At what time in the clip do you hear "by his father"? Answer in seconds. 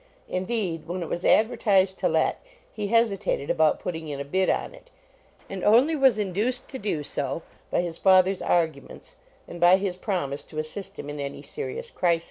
7.69-8.31